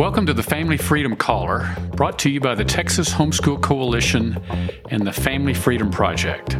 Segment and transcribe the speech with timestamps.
[0.00, 4.42] Welcome to the Family Freedom Caller, brought to you by the Texas Homeschool Coalition
[4.88, 6.56] and the Family Freedom Project.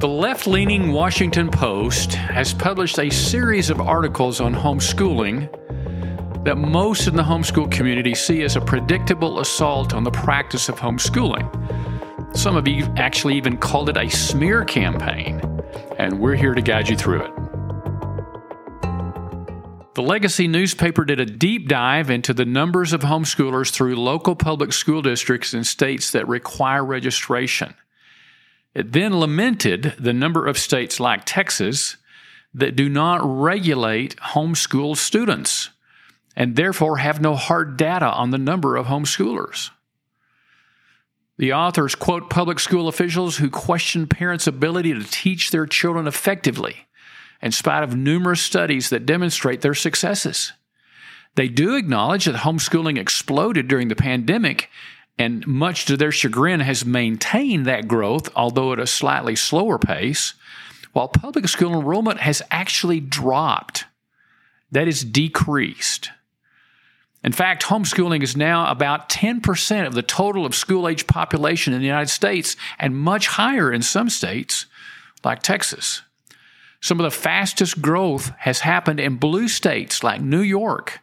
[0.00, 5.48] The left leaning Washington Post has published a series of articles on homeschooling
[6.44, 10.74] that most in the homeschool community see as a predictable assault on the practice of
[10.80, 11.46] homeschooling.
[12.36, 15.40] Some of you actually even called it a smear campaign,
[15.96, 17.43] and we're here to guide you through it.
[19.94, 24.72] The Legacy newspaper did a deep dive into the numbers of homeschoolers through local public
[24.72, 27.74] school districts in states that require registration.
[28.74, 31.96] It then lamented the number of states like Texas
[32.54, 35.70] that do not regulate homeschool students
[36.34, 39.70] and therefore have no hard data on the number of homeschoolers.
[41.38, 46.86] The authors quote public school officials who question parents' ability to teach their children effectively
[47.44, 50.54] in spite of numerous studies that demonstrate their successes.
[51.34, 54.70] They do acknowledge that homeschooling exploded during the pandemic
[55.18, 60.32] and much to their chagrin has maintained that growth, although at a slightly slower pace,
[60.94, 63.84] while public school enrollment has actually dropped.
[64.72, 66.10] That is decreased.
[67.22, 71.80] In fact, homeschooling is now about 10% of the total of school age population in
[71.80, 74.64] the United States and much higher in some states
[75.22, 76.00] like Texas.
[76.84, 81.00] Some of the fastest growth has happened in blue states like New York,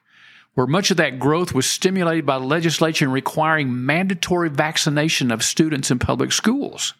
[0.53, 5.97] where much of that growth was stimulated by legislation requiring mandatory vaccination of students in
[5.97, 6.93] public schools.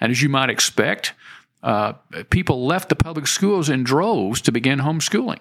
[0.00, 1.14] And as you might expect,
[1.64, 1.94] uh,
[2.30, 5.40] people left the public schools in droves to begin homeschooling.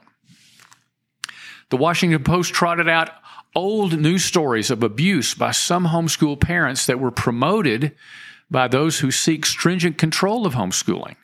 [1.69, 3.11] The Washington Post trotted out
[3.53, 7.95] old news stories of abuse by some homeschool parents that were promoted
[8.49, 11.17] by those who seek stringent control of homeschooling.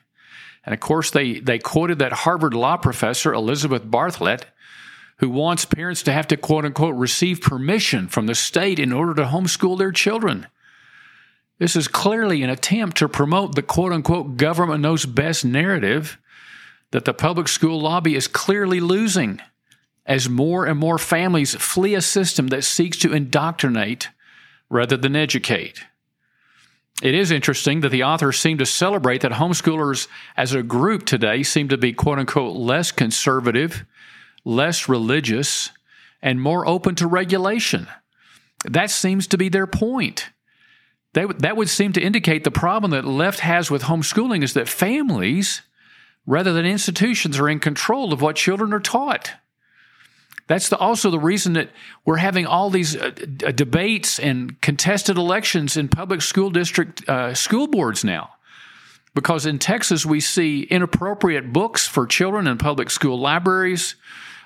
[0.63, 4.43] And of course, they, they quoted that Harvard law professor, Elizabeth Bartholet,
[5.17, 9.13] who wants parents to have to quote unquote receive permission from the state in order
[9.13, 10.47] to homeschool their children.
[11.59, 16.17] This is clearly an attempt to promote the quote unquote government knows best narrative
[16.89, 19.39] that the public school lobby is clearly losing
[20.05, 24.09] as more and more families flee a system that seeks to indoctrinate
[24.69, 25.85] rather than educate.
[27.01, 30.07] It is interesting that the authors seem to celebrate that homeschoolers
[30.37, 33.85] as a group today seem to be quote unquote less conservative,
[34.45, 35.71] less religious,
[36.21, 37.87] and more open to regulation.
[38.65, 40.29] That seems to be their point.
[41.13, 45.63] that would seem to indicate the problem that left has with homeschooling is that families,
[46.27, 49.33] rather than institutions, are in control of what children are taught.
[50.51, 51.69] That's the, also the reason that
[52.03, 53.13] we're having all these uh,
[53.45, 58.31] uh, debates and contested elections in public school district uh, school boards now.
[59.15, 63.95] Because in Texas, we see inappropriate books for children in public school libraries,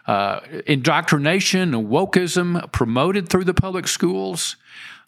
[0.05, 4.57] uh, indoctrination and wokeism promoted through the public schools.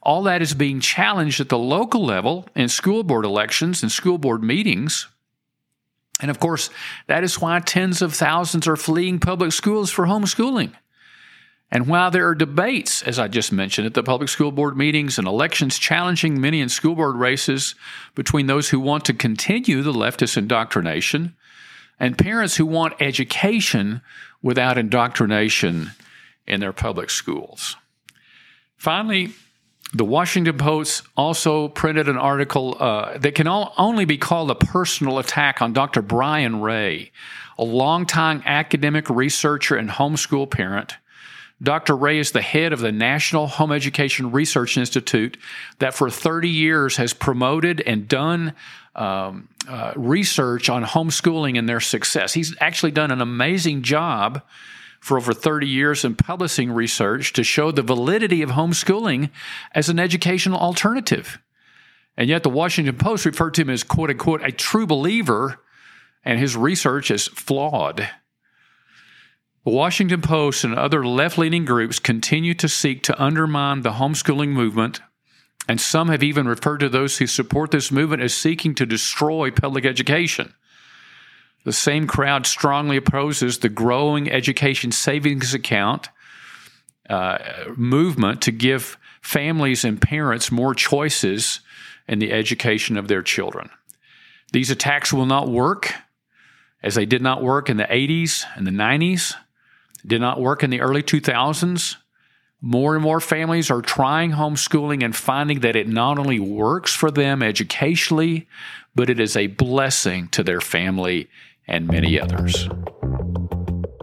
[0.01, 4.17] All that is being challenged at the local level in school board elections and school
[4.17, 5.07] board meetings.
[6.19, 6.71] And of course,
[7.05, 10.73] that is why tens of thousands are fleeing public schools for homeschooling.
[11.69, 15.17] And while there are debates, as I just mentioned, at the public school board meetings
[15.17, 17.75] and elections challenging many in school board races
[18.15, 21.35] between those who want to continue the leftist indoctrination
[21.99, 24.01] and parents who want education
[24.41, 25.91] without indoctrination
[26.45, 27.75] in their public schools.
[28.77, 29.31] Finally,
[29.93, 34.55] the Washington Post also printed an article uh, that can all, only be called a
[34.55, 36.01] personal attack on Dr.
[36.01, 37.11] Brian Ray,
[37.57, 40.95] a longtime academic researcher and homeschool parent.
[41.61, 41.95] Dr.
[41.95, 45.37] Ray is the head of the National Home Education Research Institute
[45.79, 48.53] that for 30 years has promoted and done
[48.95, 52.33] um, uh, research on homeschooling and their success.
[52.33, 54.43] He's actually done an amazing job
[54.99, 59.29] for over 30 years in publishing research to show the validity of homeschooling
[59.73, 61.39] as an educational alternative.
[62.15, 65.59] And yet the Washington Post referred to him as quote unquote a true believer
[66.23, 68.09] and his research is flawed.
[69.67, 74.51] The Washington Post and other left leaning groups continue to seek to undermine the homeschooling
[74.51, 75.01] movement,
[75.67, 79.51] and some have even referred to those who support this movement as seeking to destroy
[79.51, 80.53] public education.
[81.65, 86.07] The same crowd strongly opposes the growing education savings account
[87.09, 87.39] uh,
[87.75, 91.59] movement to give families and parents more choices
[92.07, 93.69] in the education of their children.
[94.53, 95.93] These attacks will not work
[96.81, 99.35] as they did not work in the 80s and the 90s,
[100.05, 101.95] did not work in the early 2000s.
[102.59, 107.11] More and more families are trying homeschooling and finding that it not only works for
[107.11, 108.47] them educationally,
[108.95, 111.29] but it is a blessing to their family
[111.67, 112.67] and many others.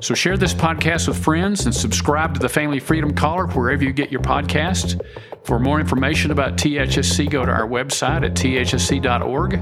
[0.04, 3.92] So share this podcast with friends and subscribe to the Family Freedom Caller wherever you
[3.92, 5.00] get your podcast.
[5.44, 9.54] For more information about THSC, go to our website at thsc.org.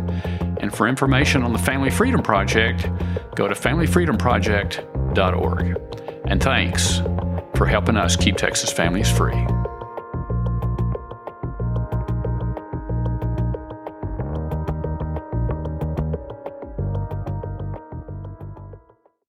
[0.61, 2.91] And for information on the Family Freedom Project,
[3.37, 6.02] go to familyfreedomproject.org.
[6.33, 7.03] And thanks
[7.57, 9.37] for helping us keep Texas families free.